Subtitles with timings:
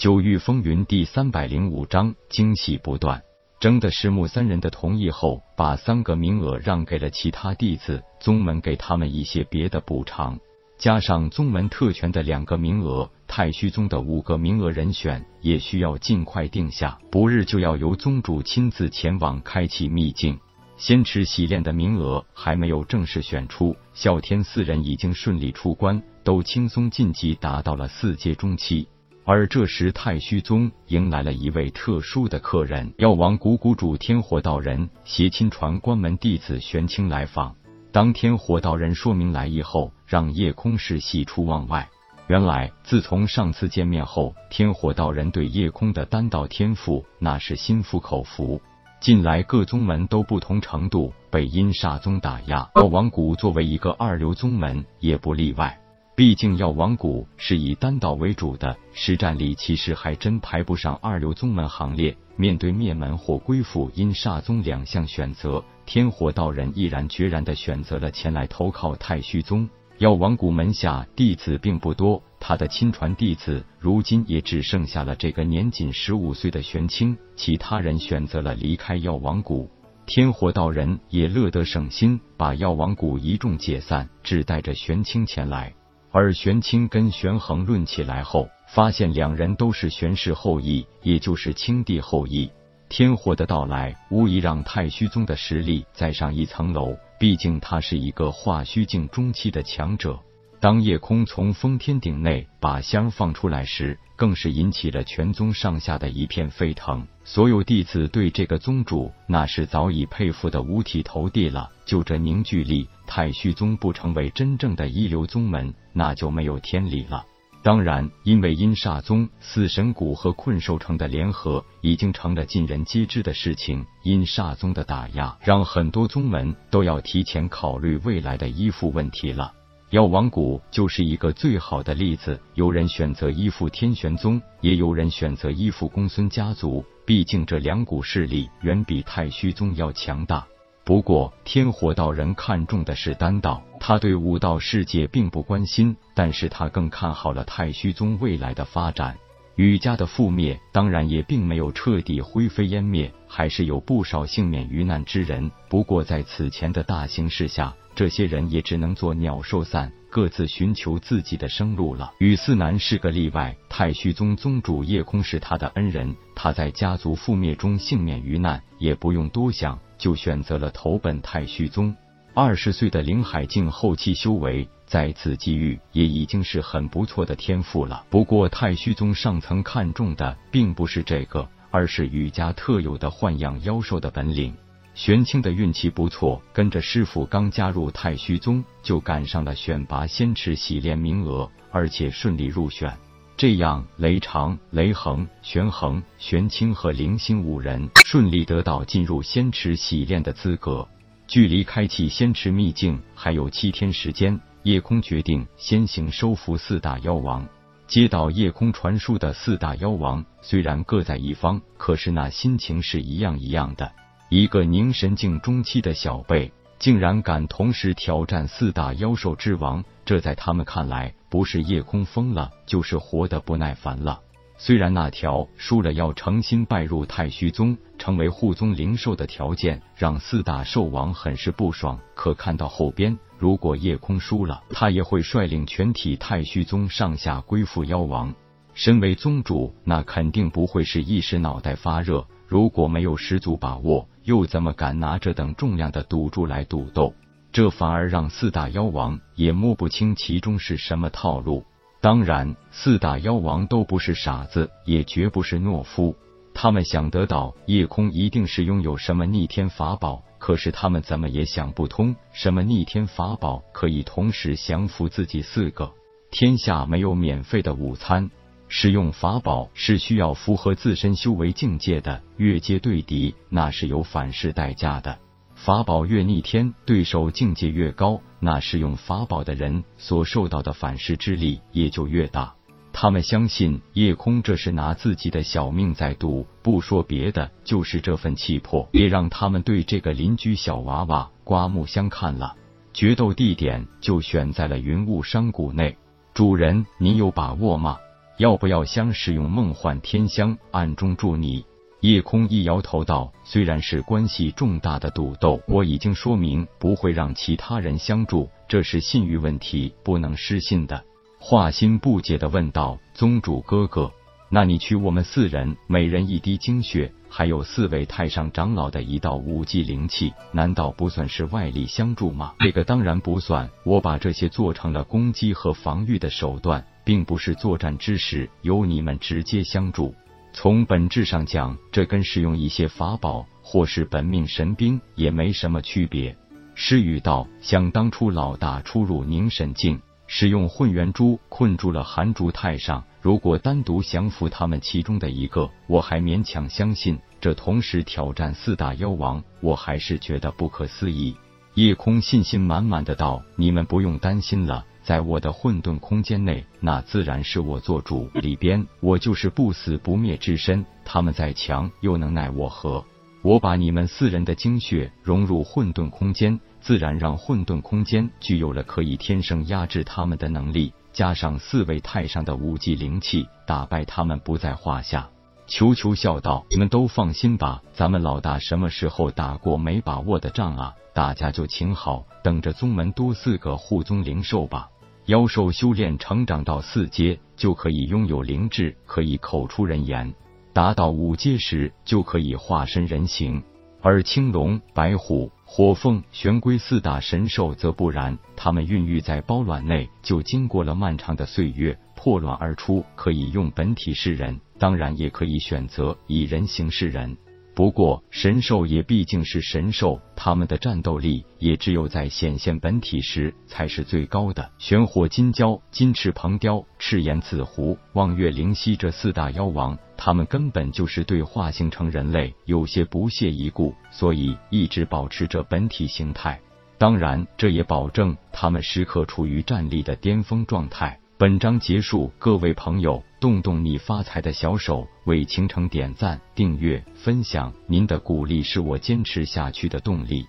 [0.00, 3.22] 九域风云第三百零五章惊喜不断。
[3.60, 10.38] 征得师母三人的同意后，把三个名额让给了其他弟子，宗门给他们一些别的补偿，
[10.78, 20.40] 加上宗门特权的两个名额，太虚宗的五个名额人选也需要尽快定下，不日就要由宗主亲自前往开启秘境。
[20.78, 28.88] 先持洗炼的名额还没有正式选出，啸天四人已经顺利出关，都轻松晋级，达到了四阶中期。
[29.32, 37.54] 而这时，太虚宗迎来了一位特殊的客人——药王谷谷主天火道人携亲传关门弟子玄清来访。
[37.92, 41.88] 当天火道人说明来意后，让夜空氏喜出望外。
[42.26, 48.60] 原来，自从上次见面后，天火道人对夜空的丹道天赋那是心服口服。
[49.00, 55.78] 近来各宗门都不同程度被阴煞宗打压，药王谷作为一个二流宗门也不例外。
[56.20, 62.14] 毕竟药王谷是以丹道为主的，实战力其实还真排不上二流宗门行列。
[62.36, 69.66] 面对灭门或归附阴煞宗两项选择，天火道人毅然决然的选择了前来投靠太虚宗。
[69.96, 79.70] 药王谷门下弟子并不多，他的亲传弟子如今也只剩下了这个年仅十五岁的玄清，其他人选择了离开药王谷。
[80.04, 85.72] 天火道人也乐得省心，把药王谷一众解散，只带着玄清前来。
[86.12, 92.50] 而玄清跟玄衡论起来后，发现两人都是玄氏后裔，也就是青帝后裔。
[92.88, 96.96] 天火的到来，无疑让太虚宗的实力再上一层楼。
[97.20, 100.18] 毕竟他是一个化虚境中期的强者。
[100.60, 107.06] 当夜空从封天顶内把香放出来时，更是引起了全宗上下的一片沸腾。
[107.24, 111.70] 所有弟子对这个宗主那是早已佩服的五体投地了。
[111.86, 117.24] 就这凝聚力，太虚宗不成为真正的一流宗门，那就没有天理了。
[117.62, 129.54] 当然，因为阴煞宗、死神谷和困兽城的联合已经成了尽人皆知的事情，阴煞宗的打压让很多宗门都要提前考虑未来的依附问题了。
[129.90, 132.40] 药王谷就是一个最好的例子。
[132.54, 136.84] 有人选择依附天玄宗，也有人选择依附公孙家族。
[137.04, 140.46] 毕竟这两股势力远比太虚宗要强大。
[140.84, 149.18] 不过，天火道人看重的是丹道，他对武道世界并不关心，但是他更看好了太虚宗未来的发展。
[149.56, 155.50] 禹家的覆灭，当然也并没有彻底灰飞烟灭，还是有不少幸免于难之人。
[155.68, 162.10] 不过，在此前的大形势下，这些人也只能做鸟兽散，各自寻求自己的生路了。
[162.16, 169.78] 禹四男是个例外，太虚宗宗主叶空是他的恩人，他在家族覆灭中幸免于难，也不用多想。
[169.98, 171.94] 就选择了投奔太虚宗。
[172.32, 178.06] 二十岁的林海静后期修为，在此机遇也已经是很不错的天赋了。
[178.08, 184.54] 不过太虚宗上层看重的并不是这个，而是雨家特有的豢养妖兽的本领。
[184.94, 192.94] 玄清的运气不错，跟着师傅刚加入太虚宗，就赶上了选拔仙池洗练名额，而且顺利入选。
[193.36, 200.86] 这样，雷长、雷恒、玄恒、玄清和灵星五人顺利得到进入仙池洗练的资格。
[201.26, 207.48] 距离开启仙池秘境还有七天时间，夜空决定先行收服四大妖王。
[207.86, 213.90] 接到夜空传书的四大妖王，虽然各在一方，可是那心情是一样一样的。
[214.32, 216.52] 一个凝神境中期的小辈。
[216.78, 224.20] 竟然敢同时挑战四大妖兽之王，这在他们看来不是夜空疯了，就是活得不耐烦了。
[224.56, 238.32] 虽然那条输了要诚心拜入太虚宗，成为护宗灵兽的条件让四大兽王很是不爽，可看到后边，如果夜空输了，他也会率领全体太虚宗上下归附妖王。
[238.72, 242.24] 身为宗主，那肯定不会是一时脑袋发热。
[242.46, 247.12] 如果没有十足把握，又怎么敢拿这等重量的赌注来赌斗？
[247.50, 251.64] 这反而让四大妖王也摸不清其中是什么套路。
[252.00, 256.14] 当然，四大妖王都不是傻子，也绝不是懦夫。
[256.54, 265.90] 他们想得到夜空一定是拥有什么逆天法宝，可是他们怎么也想不通，什么逆天法宝可以同时降服自己四个？
[266.30, 268.30] 天下没有免费的午餐。
[268.72, 275.18] 使用法宝是需要符合自身修为境界的，越阶对敌那是有反噬代价的。
[275.56, 282.54] 法宝越逆天，对手境界越高，那使用法宝的人所受到的反噬之力也就越大。
[282.92, 292.54] 他们相信夜空这是拿自己的小命在赌，不说别的，就是这份气魄，也让他们对这个邻居小娃娃刮目相看了。
[292.94, 295.98] 决斗地点就选在了云雾山谷内，
[296.34, 297.98] 主人，您有把握吗？
[298.40, 301.62] 要不要先使用梦幻天香暗中助你？
[302.00, 311.04] 夜空一摇头道：“虽然是关系重大的赌斗，我已经说明不会让其他人相助，这是信誉问题，不能失信的。”
[311.38, 314.10] 华心不解的问道：“宗主哥哥，
[314.48, 330.14] 那你取我们四人每人一滴精血，还有四位太上长老的一道五级灵气，难道不算是外力相助吗？”这个当然不算，我把这些做成了攻击和防御的手段，并不是作战之时由你们直接相助。
[330.52, 336.36] 从本质上讲，这跟使用一些法宝或是本命神兵也没什么区别。
[336.74, 351.36] 诗雨道：想当初老大出入凝神境，使用混元珠困住了寒竹太上，如果单独降服他们其中的一个，我还勉强相信；这同时挑战四大妖王，我还是觉得不可思议。
[351.74, 354.84] 夜空信心满满的道：你们不用担心了。
[355.02, 358.28] 在我的混沌空间内，那自然是我做主。
[358.34, 363.04] 里边我就是不死不灭之身，他们再强又能奈我何？
[363.42, 370.92] 我把你们四人的精血融入混沌空间，自然让混沌空间具有了可以天生压制他们的能力。
[371.12, 375.28] 加上四位太上的五级灵气，打败他们不在话下。
[375.70, 380.94] 球球笑道：“你们都放心吧，咱们老大什么时候打过没把握的仗啊？
[381.14, 384.88] 大家就请好，等着宗门多四个护宗灵兽吧。”
[385.26, 390.32] 妖兽修炼成长到四阶，就可以拥有灵智，可以口出人言；
[390.72, 393.62] 达到五阶时，就可以化身人形。
[394.02, 407.36] 而青龙、白虎、火凤、玄龟四大神兽则不然，它们孕育在包卵内，就经过了漫长的岁月，破卵而出，可以用本体示人，当然也可以选择以人形示人。
[407.72, 414.70] 不过，神兽也毕竟是神兽，他们的战斗力也只有在显现本体时才是最高的。
[414.78, 426.60] 玄火金蛟、金翅鹏雕、赤炎紫狐、望月灵犀这四大妖王，他们根本就是对化形成人类有些不屑一顾，所以一直保持着本体形态。
[426.98, 431.18] 当然，这也保证他们时刻处于战力的巅峰状态。
[431.38, 440.44] 本章结束，各位朋友，动动你发财的小手，为倾城点赞、订阅、分享，您的鼓励是我坚持下去的动力。